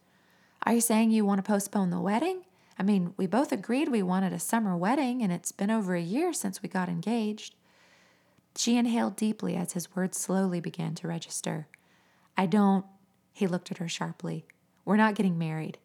Are 0.64 0.74
you 0.74 0.82
saying 0.82 1.12
you 1.12 1.26
want 1.26 1.44
to 1.44 1.52
postpone 1.52 1.90
the 1.90 2.00
wedding? 2.00 2.44
I 2.78 2.84
mean, 2.84 3.14
we 3.18 3.28
both 3.28 3.52
agreed 3.52 3.90
we 3.90 4.04
wanted 4.04 4.34
a 4.34 4.40
summer 4.40 4.76
wedding, 4.76 5.22
and 5.22 5.32
it's 5.32 5.52
been 5.52 5.72
over 5.72 5.96
a 5.96 6.02
year 6.02 6.32
since 6.34 6.62
we 6.62 6.70
got 6.70 6.90
engaged. 6.90 7.56
She 8.56 8.78
inhaled 8.78 9.16
deeply 9.16 9.56
as 9.56 9.74
his 9.74 9.96
words 9.96 10.18
slowly 10.18 10.60
began 10.60 10.96
to 10.96 11.08
register. 11.08 11.68
I 12.38 12.46
don't. 12.46 12.86
He 13.34 13.48
looked 13.48 13.72
at 13.72 13.78
her 13.78 13.88
sharply. 13.88 14.46
We're 14.86 14.98
not 14.98 15.16
getting 15.16 15.38
married. 15.38 15.78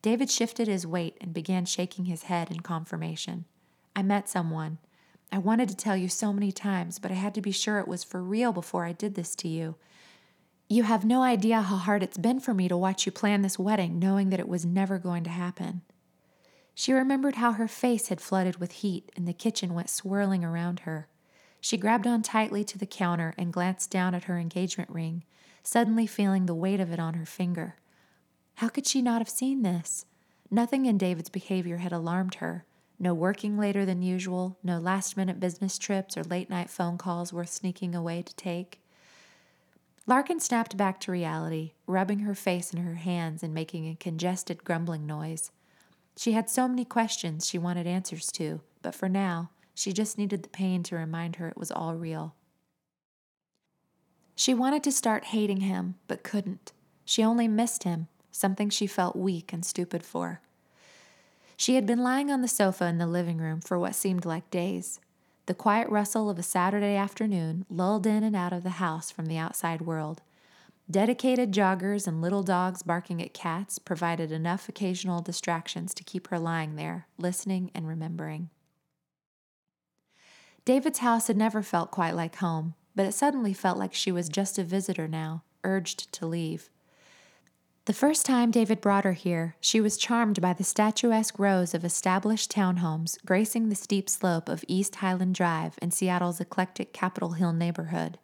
David 0.00 0.30
shifted 0.30 0.68
his 0.68 0.86
weight 0.86 1.16
and 1.20 1.34
began 1.34 1.64
shaking 1.64 2.04
his 2.04 2.24
head 2.24 2.50
in 2.50 2.60
confirmation. 2.60 3.44
I 3.94 4.02
met 4.02 4.28
someone. 4.28 4.78
I 5.30 5.38
wanted 5.38 5.68
to 5.68 5.76
tell 5.76 5.96
you 5.96 6.08
so 6.08 6.32
many 6.32 6.52
times, 6.52 6.98
but 6.98 7.10
I 7.10 7.14
had 7.14 7.34
to 7.34 7.40
be 7.40 7.50
sure 7.50 7.78
it 7.78 7.88
was 7.88 8.04
for 8.04 8.22
real 8.22 8.52
before 8.52 8.84
I 8.84 8.92
did 8.92 9.14
this 9.14 9.34
to 9.36 9.48
you. 9.48 9.74
You 10.70 10.82
have 10.82 11.02
no 11.02 11.22
idea 11.22 11.62
how 11.62 11.76
hard 11.76 12.02
it's 12.02 12.18
been 12.18 12.40
for 12.40 12.52
me 12.52 12.68
to 12.68 12.76
watch 12.76 13.06
you 13.06 13.12
plan 13.12 13.40
this 13.40 13.58
wedding, 13.58 13.98
knowing 13.98 14.28
that 14.28 14.40
it 14.40 14.48
was 14.48 14.66
never 14.66 14.98
going 14.98 15.24
to 15.24 15.30
happen. 15.30 15.80
She 16.74 16.92
remembered 16.92 17.36
how 17.36 17.52
her 17.52 17.68
face 17.68 18.08
had 18.08 18.20
flooded 18.20 18.56
with 18.56 18.72
heat 18.72 19.10
and 19.16 19.26
the 19.26 19.32
kitchen 19.32 19.72
went 19.72 19.88
swirling 19.88 20.44
around 20.44 20.80
her. 20.80 21.08
She 21.58 21.78
grabbed 21.78 22.06
on 22.06 22.20
tightly 22.20 22.64
to 22.64 22.76
the 22.76 22.84
counter 22.84 23.32
and 23.38 23.52
glanced 23.52 23.90
down 23.90 24.14
at 24.14 24.24
her 24.24 24.38
engagement 24.38 24.90
ring, 24.90 25.24
suddenly 25.62 26.06
feeling 26.06 26.44
the 26.44 26.54
weight 26.54 26.80
of 26.80 26.92
it 26.92 27.00
on 27.00 27.14
her 27.14 27.24
finger. 27.24 27.76
How 28.56 28.68
could 28.68 28.86
she 28.86 29.00
not 29.00 29.22
have 29.22 29.28
seen 29.30 29.62
this? 29.62 30.04
Nothing 30.50 30.84
in 30.84 30.98
David's 30.98 31.30
behavior 31.30 31.78
had 31.78 31.92
alarmed 31.92 32.36
her. 32.36 32.66
No 32.98 33.14
working 33.14 33.58
later 33.58 33.86
than 33.86 34.02
usual, 34.02 34.58
no 34.62 34.78
last 34.78 35.16
minute 35.16 35.40
business 35.40 35.78
trips 35.78 36.14
or 36.16 36.24
late 36.24 36.50
night 36.50 36.68
phone 36.68 36.98
calls 36.98 37.32
worth 37.32 37.50
sneaking 37.50 37.94
away 37.94 38.20
to 38.20 38.36
take. 38.36 38.82
Larkin 40.08 40.40
snapped 40.40 40.74
back 40.74 41.00
to 41.00 41.12
reality, 41.12 41.72
rubbing 41.86 42.20
her 42.20 42.34
face 42.34 42.72
in 42.72 42.82
her 42.82 42.94
hands 42.94 43.42
and 43.42 43.52
making 43.52 43.86
a 43.86 43.94
congested 43.94 44.64
grumbling 44.64 45.06
noise. 45.06 45.50
She 46.16 46.32
had 46.32 46.48
so 46.48 46.66
many 46.66 46.86
questions 46.86 47.46
she 47.46 47.58
wanted 47.58 47.86
answers 47.86 48.32
to, 48.32 48.62
but 48.80 48.94
for 48.94 49.10
now, 49.10 49.50
she 49.74 49.92
just 49.92 50.16
needed 50.16 50.42
the 50.42 50.48
pain 50.48 50.82
to 50.84 50.96
remind 50.96 51.36
her 51.36 51.46
it 51.46 51.58
was 51.58 51.70
all 51.70 51.94
real. 51.94 52.34
She 54.34 54.54
wanted 54.54 54.82
to 54.84 54.92
start 54.92 55.26
hating 55.26 55.60
him, 55.60 55.96
but 56.06 56.22
couldn't. 56.22 56.72
She 57.04 57.22
only 57.22 57.46
missed 57.46 57.82
him, 57.82 58.08
something 58.30 58.70
she 58.70 58.86
felt 58.86 59.14
weak 59.14 59.52
and 59.52 59.62
stupid 59.62 60.02
for. 60.02 60.40
She 61.54 61.74
had 61.74 61.84
been 61.84 62.02
lying 62.02 62.30
on 62.30 62.40
the 62.40 62.48
sofa 62.48 62.86
in 62.86 62.96
the 62.96 63.06
living 63.06 63.36
room 63.36 63.60
for 63.60 63.78
what 63.78 63.94
seemed 63.94 64.24
like 64.24 64.50
days. 64.50 65.00
The 65.48 65.54
quiet 65.54 65.88
rustle 65.88 66.28
of 66.28 66.38
a 66.38 66.42
Saturday 66.42 66.94
afternoon 66.94 67.64
lulled 67.70 68.06
in 68.06 68.22
and 68.22 68.36
out 68.36 68.52
of 68.52 68.64
the 68.64 68.76
house 68.84 69.10
from 69.10 69.24
the 69.24 69.38
outside 69.38 69.80
world. 69.80 70.20
Dedicated 70.90 71.52
joggers 71.52 72.06
and 72.06 72.20
little 72.20 72.42
dogs 72.42 72.82
barking 72.82 73.22
at 73.22 73.32
cats 73.32 73.78
provided 73.78 74.30
enough 74.30 74.68
occasional 74.68 75.22
distractions 75.22 75.94
to 75.94 76.04
keep 76.04 76.28
her 76.28 76.38
lying 76.38 76.76
there, 76.76 77.06
listening 77.16 77.70
and 77.74 77.88
remembering. 77.88 78.50
David's 80.66 80.98
house 80.98 81.28
had 81.28 81.36
never 81.38 81.62
felt 81.62 81.90
quite 81.90 82.14
like 82.14 82.36
home, 82.36 82.74
but 82.94 83.06
it 83.06 83.14
suddenly 83.14 83.54
felt 83.54 83.78
like 83.78 83.94
she 83.94 84.12
was 84.12 84.28
just 84.28 84.58
a 84.58 84.64
visitor 84.64 85.08
now, 85.08 85.44
urged 85.64 86.12
to 86.12 86.26
leave. 86.26 86.68
The 87.88 87.94
first 87.94 88.26
time 88.26 88.50
David 88.50 88.82
brought 88.82 89.04
her 89.04 89.14
here, 89.14 89.56
she 89.62 89.80
was 89.80 89.96
charmed 89.96 90.42
by 90.42 90.52
the 90.52 90.62
statuesque 90.62 91.38
rows 91.38 91.72
of 91.72 91.86
established 91.86 92.52
townhomes 92.52 93.16
gracing 93.24 93.70
the 93.70 93.74
steep 93.74 94.10
slope 94.10 94.50
of 94.50 94.62
East 94.68 94.96
Highland 94.96 95.34
Drive 95.34 95.78
in 95.80 95.90
Seattle's 95.90 96.38
eclectic 96.38 96.92
Capitol 96.92 97.30
Hill 97.30 97.54
neighborhood. 97.54 98.18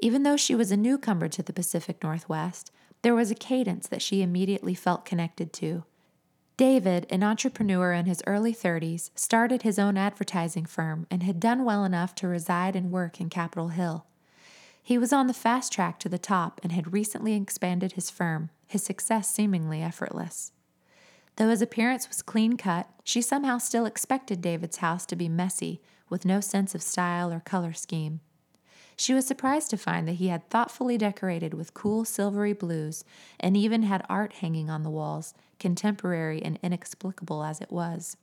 Even 0.00 0.22
though 0.22 0.36
she 0.36 0.54
was 0.54 0.70
a 0.70 0.76
newcomer 0.76 1.26
to 1.26 1.42
the 1.42 1.52
Pacific 1.52 2.00
Northwest, 2.04 2.70
there 3.02 3.16
was 3.16 3.32
a 3.32 3.34
cadence 3.34 3.88
that 3.88 4.00
she 4.00 4.22
immediately 4.22 4.74
felt 4.74 5.04
connected 5.04 5.52
to. 5.54 5.82
David, 6.56 7.04
an 7.10 7.24
entrepreneur 7.24 7.92
in 7.92 8.06
his 8.06 8.22
early 8.28 8.54
30s, 8.54 9.10
started 9.16 9.62
his 9.62 9.80
own 9.80 9.96
advertising 9.96 10.66
firm 10.66 11.08
and 11.10 11.24
had 11.24 11.40
done 11.40 11.64
well 11.64 11.84
enough 11.84 12.14
to 12.14 12.28
reside 12.28 12.76
and 12.76 12.92
work 12.92 13.20
in 13.20 13.28
Capitol 13.28 13.70
Hill. 13.70 14.06
He 14.88 14.96
was 14.96 15.12
on 15.12 15.26
the 15.26 15.34
fast 15.34 15.70
track 15.70 15.98
to 15.98 16.08
the 16.08 16.16
top 16.16 16.62
and 16.62 16.72
had 16.72 16.94
recently 16.94 17.34
expanded 17.34 17.92
his 17.92 18.08
firm, 18.08 18.48
his 18.66 18.82
success 18.82 19.28
seemingly 19.28 19.82
effortless. 19.82 20.52
Though 21.36 21.50
his 21.50 21.60
appearance 21.60 22.08
was 22.08 22.22
clean 22.22 22.56
cut, 22.56 22.88
she 23.04 23.20
somehow 23.20 23.58
still 23.58 23.84
expected 23.84 24.40
David's 24.40 24.78
house 24.78 25.04
to 25.04 25.14
be 25.14 25.28
messy, 25.28 25.82
with 26.08 26.24
no 26.24 26.40
sense 26.40 26.74
of 26.74 26.80
style 26.80 27.30
or 27.30 27.40
color 27.40 27.74
scheme. 27.74 28.20
She 28.96 29.12
was 29.12 29.26
surprised 29.26 29.68
to 29.72 29.76
find 29.76 30.08
that 30.08 30.12
he 30.14 30.28
had 30.28 30.48
thoughtfully 30.48 30.96
decorated 30.96 31.52
with 31.52 31.74
cool 31.74 32.06
silvery 32.06 32.54
blues 32.54 33.04
and 33.38 33.58
even 33.58 33.82
had 33.82 34.06
art 34.08 34.36
hanging 34.36 34.70
on 34.70 34.84
the 34.84 34.90
walls, 34.90 35.34
contemporary 35.60 36.40
and 36.42 36.58
inexplicable 36.62 37.44
as 37.44 37.60
it 37.60 37.70
was. 37.70 38.16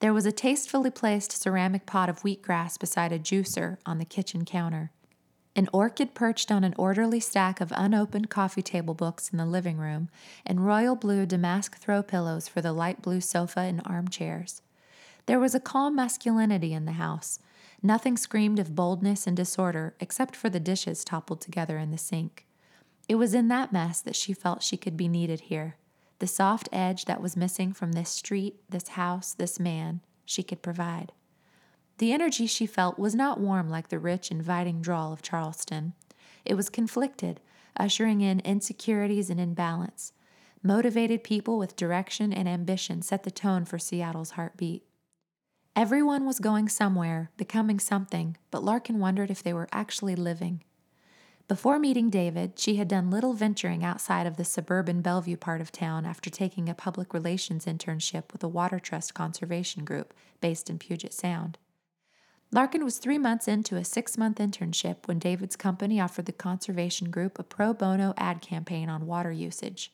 There 0.00 0.12
was 0.12 0.26
a 0.26 0.32
tastefully 0.32 0.90
placed 0.90 1.32
ceramic 1.32 1.86
pot 1.86 2.08
of 2.08 2.22
wheatgrass 2.22 2.78
beside 2.78 3.12
a 3.12 3.18
juicer 3.18 3.78
on 3.86 3.98
the 3.98 4.04
kitchen 4.04 4.44
counter. 4.44 4.90
An 5.56 5.68
orchid 5.72 6.14
perched 6.14 6.50
on 6.50 6.64
an 6.64 6.74
orderly 6.76 7.20
stack 7.20 7.60
of 7.60 7.72
unopened 7.76 8.28
coffee 8.28 8.62
table 8.62 8.94
books 8.94 9.30
in 9.30 9.38
the 9.38 9.46
living 9.46 9.78
room, 9.78 10.08
and 10.44 10.66
royal 10.66 10.96
blue 10.96 11.26
damask 11.26 11.78
throw 11.78 12.02
pillows 12.02 12.48
for 12.48 12.60
the 12.60 12.72
light 12.72 13.02
blue 13.02 13.20
sofa 13.20 13.60
and 13.60 13.80
armchairs. 13.84 14.62
There 15.26 15.38
was 15.38 15.54
a 15.54 15.60
calm 15.60 15.94
masculinity 15.94 16.72
in 16.72 16.84
the 16.84 16.92
house. 16.92 17.38
Nothing 17.82 18.16
screamed 18.16 18.58
of 18.58 18.74
boldness 18.74 19.26
and 19.26 19.36
disorder 19.36 19.94
except 20.00 20.34
for 20.34 20.50
the 20.50 20.60
dishes 20.60 21.04
toppled 21.04 21.40
together 21.40 21.78
in 21.78 21.92
the 21.92 21.98
sink. 21.98 22.46
It 23.08 23.14
was 23.14 23.32
in 23.32 23.48
that 23.48 23.72
mess 23.72 24.00
that 24.00 24.16
she 24.16 24.32
felt 24.32 24.62
she 24.62 24.76
could 24.76 24.96
be 24.96 25.08
needed 25.08 25.42
here. 25.42 25.76
The 26.18 26.26
soft 26.26 26.68
edge 26.72 27.04
that 27.06 27.20
was 27.20 27.36
missing 27.36 27.72
from 27.72 27.92
this 27.92 28.10
street, 28.10 28.56
this 28.68 28.88
house, 28.88 29.34
this 29.34 29.58
man, 29.58 30.00
she 30.24 30.42
could 30.42 30.62
provide. 30.62 31.12
The 31.98 32.12
energy 32.12 32.46
she 32.46 32.66
felt 32.66 32.98
was 32.98 33.14
not 33.14 33.40
warm 33.40 33.68
like 33.68 33.88
the 33.88 33.98
rich, 33.98 34.30
inviting 34.30 34.80
drawl 34.80 35.12
of 35.12 35.22
Charleston. 35.22 35.94
It 36.44 36.54
was 36.54 36.68
conflicted, 36.68 37.40
ushering 37.78 38.20
in 38.20 38.40
insecurities 38.40 39.30
and 39.30 39.40
imbalance. 39.40 40.12
Motivated 40.62 41.22
people 41.22 41.58
with 41.58 41.76
direction 41.76 42.32
and 42.32 42.48
ambition 42.48 43.02
set 43.02 43.22
the 43.22 43.30
tone 43.30 43.64
for 43.64 43.78
Seattle's 43.78 44.30
heartbeat. 44.30 44.82
Everyone 45.76 46.24
was 46.24 46.38
going 46.38 46.68
somewhere, 46.68 47.30
becoming 47.36 47.78
something, 47.78 48.36
but 48.50 48.64
Larkin 48.64 48.98
wondered 48.98 49.30
if 49.30 49.42
they 49.42 49.52
were 49.52 49.68
actually 49.72 50.16
living. 50.16 50.62
Before 51.46 51.78
meeting 51.78 52.08
David, 52.08 52.58
she 52.58 52.76
had 52.76 52.88
done 52.88 53.10
little 53.10 53.34
venturing 53.34 53.84
outside 53.84 54.26
of 54.26 54.38
the 54.38 54.46
suburban 54.46 55.02
Bellevue 55.02 55.36
part 55.36 55.60
of 55.60 55.70
town 55.70 56.06
after 56.06 56.30
taking 56.30 56.70
a 56.70 56.74
public 56.74 57.12
relations 57.12 57.66
internship 57.66 58.32
with 58.32 58.42
a 58.42 58.48
water 58.48 58.78
trust 58.78 59.12
conservation 59.12 59.84
group 59.84 60.14
based 60.40 60.70
in 60.70 60.78
Puget 60.78 61.12
Sound. 61.12 61.58
Larkin 62.50 62.82
was 62.82 62.96
three 62.96 63.18
months 63.18 63.46
into 63.46 63.76
a 63.76 63.84
six 63.84 64.16
month 64.16 64.38
internship 64.38 65.06
when 65.06 65.18
David's 65.18 65.56
company 65.56 66.00
offered 66.00 66.24
the 66.24 66.32
conservation 66.32 67.10
group 67.10 67.38
a 67.38 67.42
pro 67.42 67.74
bono 67.74 68.14
ad 68.16 68.40
campaign 68.40 68.88
on 68.88 69.06
water 69.06 69.32
usage. 69.32 69.92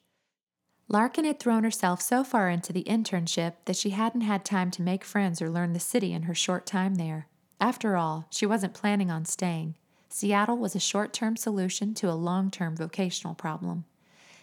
Larkin 0.87 1.25
had 1.25 1.41
thrown 1.41 1.65
herself 1.65 2.01
so 2.01 2.23
far 2.23 2.49
into 2.49 2.73
the 2.73 2.85
internship 2.85 3.55
that 3.65 3.77
she 3.77 3.91
hadn't 3.91 4.21
had 4.21 4.45
time 4.45 4.71
to 4.73 4.83
make 4.83 5.05
friends 5.05 5.43
or 5.43 5.51
learn 5.51 5.73
the 5.73 5.81
city 5.81 6.13
in 6.13 6.23
her 6.23 6.35
short 6.35 6.65
time 6.65 6.95
there. 6.97 7.27
After 7.61 7.97
all, 7.97 8.27
she 8.31 8.47
wasn't 8.47 8.75
planning 8.75 9.11
on 9.11 9.25
staying. 9.25 9.75
Seattle 10.13 10.59
was 10.59 10.75
a 10.75 10.81
short 10.81 11.13
term 11.13 11.37
solution 11.37 11.95
to 11.95 12.11
a 12.11 12.13
long 12.13 12.51
term 12.51 12.77
vocational 12.77 13.35
problem. 13.35 13.85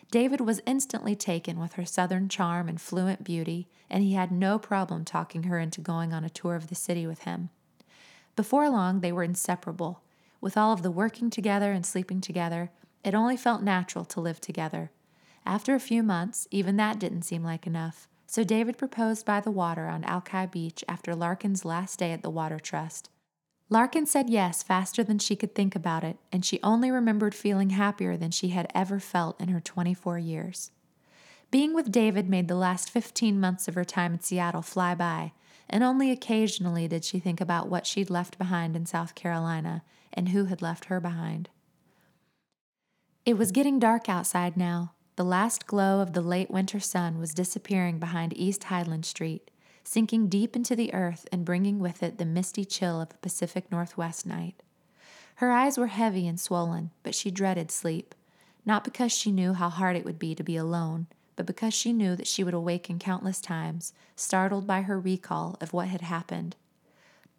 David 0.09 0.39
was 0.39 0.61
instantly 0.65 1.13
taken 1.13 1.59
with 1.59 1.73
her 1.73 1.85
southern 1.85 2.29
charm 2.29 2.69
and 2.69 2.79
fluent 2.79 3.25
beauty, 3.25 3.67
and 3.89 4.01
he 4.01 4.13
had 4.13 4.31
no 4.31 4.57
problem 4.57 5.03
talking 5.03 5.43
her 5.43 5.59
into 5.59 5.81
going 5.81 6.13
on 6.13 6.23
a 6.23 6.29
tour 6.29 6.55
of 6.55 6.67
the 6.67 6.75
city 6.75 7.05
with 7.05 7.23
him. 7.23 7.49
Before 8.37 8.69
long, 8.69 9.01
they 9.01 9.11
were 9.11 9.23
inseparable. 9.23 10.01
With 10.39 10.55
all 10.55 10.71
of 10.71 10.83
the 10.83 10.91
working 10.91 11.29
together 11.29 11.73
and 11.73 11.85
sleeping 11.85 12.21
together, 12.21 12.71
it 13.03 13.13
only 13.13 13.35
felt 13.35 13.61
natural 13.61 14.05
to 14.05 14.21
live 14.21 14.39
together. 14.39 14.91
After 15.45 15.75
a 15.75 15.79
few 15.79 16.01
months, 16.01 16.47
even 16.49 16.77
that 16.77 16.99
didn't 16.99 17.23
seem 17.23 17.43
like 17.43 17.67
enough, 17.67 18.07
so 18.25 18.45
David 18.45 18.77
proposed 18.77 19.25
by 19.25 19.41
the 19.41 19.51
water 19.51 19.87
on 19.87 20.05
Alki 20.05 20.45
Beach 20.45 20.83
after 20.87 21.13
Larkin's 21.13 21.65
last 21.65 21.99
day 21.99 22.13
at 22.13 22.21
the 22.21 22.29
Water 22.29 22.59
Trust. 22.59 23.09
Larkin 23.69 24.05
said 24.05 24.29
yes 24.29 24.63
faster 24.63 25.03
than 25.03 25.19
she 25.19 25.35
could 25.35 25.53
think 25.53 25.75
about 25.75 26.03
it, 26.03 26.17
and 26.31 26.45
she 26.45 26.59
only 26.63 26.89
remembered 26.89 27.35
feeling 27.35 27.71
happier 27.71 28.15
than 28.15 28.31
she 28.31 28.49
had 28.49 28.71
ever 28.73 28.99
felt 28.99 29.39
in 29.41 29.49
her 29.49 29.59
24 29.59 30.17
years. 30.19 30.71
Being 31.51 31.73
with 31.73 31.91
David 31.91 32.29
made 32.29 32.47
the 32.47 32.55
last 32.55 32.89
15 32.89 33.39
months 33.39 33.67
of 33.67 33.75
her 33.75 33.85
time 33.85 34.13
in 34.13 34.19
Seattle 34.21 34.61
fly 34.61 34.95
by, 34.95 35.33
and 35.69 35.83
only 35.83 36.11
occasionally 36.11 36.87
did 36.87 37.03
she 37.03 37.19
think 37.19 37.41
about 37.41 37.69
what 37.69 37.85
she'd 37.85 38.09
left 38.09 38.37
behind 38.37 38.75
in 38.75 38.85
South 38.85 39.15
Carolina 39.15 39.83
and 40.13 40.29
who 40.29 40.45
had 40.45 40.61
left 40.61 40.85
her 40.85 41.01
behind. 41.01 41.49
It 43.25 43.37
was 43.37 43.51
getting 43.51 43.79
dark 43.79 44.07
outside 44.07 44.55
now. 44.55 44.93
The 45.17 45.25
last 45.25 45.67
glow 45.67 45.99
of 45.99 46.13
the 46.13 46.21
late 46.21 46.49
winter 46.49 46.79
sun 46.79 47.19
was 47.19 47.33
disappearing 47.33 47.99
behind 47.99 48.37
East 48.37 48.65
Highland 48.65 49.05
Street, 49.05 49.51
sinking 49.87 50.27
deep 50.27 50.53
into 50.53 50.75
the 50.75 50.93
earth 50.93 51.25
and 51.31 51.45
bringing 51.45 51.79
with 51.79 52.03
it 52.03 52.17
the 52.17 52.25
misty 52.25 52.65
chill 52.65 52.99
of 52.99 53.11
a 53.11 53.17
Pacific 53.19 53.71
Northwest 53.71 54.25
night. 54.25 54.61
Her 55.35 55.49
eyes 55.49 55.77
were 55.77 55.87
heavy 55.87 56.27
and 56.27 56.37
swollen, 56.37 56.91
but 57.03 57.15
she 57.15 57.31
dreaded 57.31 57.71
sleep, 57.71 58.13
not 58.65 58.83
because 58.83 59.13
she 59.13 59.31
knew 59.31 59.53
how 59.53 59.69
hard 59.69 59.95
it 59.95 60.03
would 60.03 60.19
be 60.19 60.35
to 60.35 60.43
be 60.43 60.57
alone, 60.57 61.07
but 61.37 61.45
because 61.45 61.73
she 61.73 61.93
knew 61.93 62.17
that 62.17 62.27
she 62.27 62.43
would 62.43 62.53
awaken 62.53 62.99
countless 62.99 63.39
times, 63.39 63.93
startled 64.17 64.67
by 64.67 64.81
her 64.81 64.99
recall 64.99 65.55
of 65.61 65.71
what 65.71 65.87
had 65.87 66.01
happened. 66.01 66.57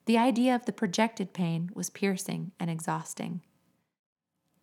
The 0.06 0.16
idea 0.16 0.54
of 0.54 0.64
the 0.64 0.72
projected 0.72 1.34
pain 1.34 1.70
was 1.74 1.90
piercing 1.90 2.52
and 2.58 2.70
exhausting. 2.70 3.42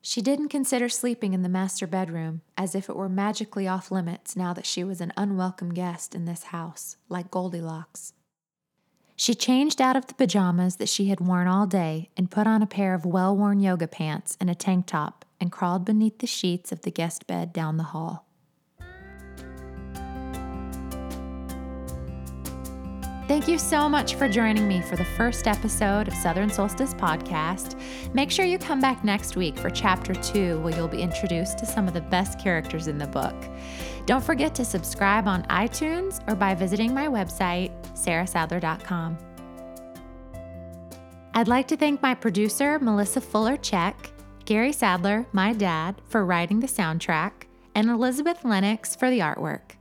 She 0.08 0.22
didn't 0.22 0.50
consider 0.50 0.88
sleeping 0.88 1.34
in 1.34 1.42
the 1.42 1.50
master 1.50 1.88
bedroom 1.88 2.42
as 2.56 2.76
if 2.76 2.90
it 2.90 2.96
were 2.96 3.10
magically 3.10 3.68
off 3.68 3.90
limits 3.90 4.36
now 4.36 4.54
that 4.54 4.68
she 4.68 4.84
was 4.84 5.02
an 5.02 5.12
unwelcome 5.18 5.74
guest 5.74 6.14
in 6.14 6.26
this 6.26 6.44
house, 6.44 6.98
like 7.10 7.32
Goldilocks. 7.32 8.14
She 9.16 9.34
changed 9.34 9.82
out 9.82 9.96
of 9.96 10.06
the 10.06 10.14
pajamas 10.14 10.76
that 10.76 10.90
she 10.90 11.08
had 11.08 11.20
worn 11.22 11.48
all 11.48 11.66
day 11.66 12.12
and 12.16 12.30
put 12.30 12.46
on 12.46 12.62
a 12.62 12.68
pair 12.68 12.94
of 12.94 13.04
well 13.04 13.36
worn 13.36 13.60
yoga 13.60 13.88
pants 13.88 14.38
and 14.40 14.48
a 14.48 14.54
tank 14.54 14.86
top 14.86 15.26
and 15.42 15.52
crawled 15.52 15.86
beneath 15.86 16.20
the 16.20 16.28
sheets 16.28 16.72
of 16.72 16.84
the 16.84 16.92
guest 16.92 17.26
bed 17.26 17.52
down 17.52 17.78
the 17.78 17.86
hall. 17.86 18.28
Thank 23.28 23.48
you 23.48 23.58
so 23.58 23.90
much 23.90 24.14
for 24.14 24.30
joining 24.30 24.68
me 24.68 24.82
for 24.82 24.96
the 24.96 25.04
first 25.04 25.48
episode 25.48 26.08
of 26.08 26.14
Southern 26.14 26.48
Solstice 26.48 26.94
Podcast. 26.94 27.76
Make 28.14 28.30
sure 28.30 28.46
you 28.46 28.60
come 28.60 28.80
back 28.80 29.04
next 29.04 29.36
week 29.36 29.58
for 29.58 29.72
chapter 29.72 30.14
two, 30.14 30.60
where 30.60 30.76
you'll 30.76 30.88
be 30.88 31.02
introduced 31.02 31.58
to 31.58 31.66
some 31.66 31.88
of 31.88 31.96
the 31.96 32.02
best 32.02 32.40
characters 32.40 32.88
in 32.88 33.00
the 33.00 33.08
book. 33.08 33.34
Don't 34.06 34.24
forget 34.24 34.54
to 34.54 34.64
subscribe 34.64 35.28
on 35.28 35.42
iTunes 35.46 36.22
or 36.30 36.36
by 36.36 36.54
visiting 36.54 36.94
my 36.94 37.08
website, 37.08 37.72
sarahsadler.com. 37.94 39.18
I'd 41.34 41.48
like 41.48 41.68
to 41.70 41.78
thank 41.78 42.04
my 42.04 42.14
producer, 42.14 42.78
Melissa 42.78 43.22
Fuller 43.22 43.58
Check, 43.58 44.12
Gary 44.46 44.72
Sadler, 44.72 45.26
my 45.34 45.52
dad, 45.52 46.00
for 46.10 46.24
writing 46.24 46.60
the 46.60 46.68
soundtrack, 46.68 47.32
and 47.74 47.90
Elizabeth 47.90 48.46
Lennox 48.46 48.96
for 48.96 49.10
the 49.10 49.20
artwork. 49.20 49.75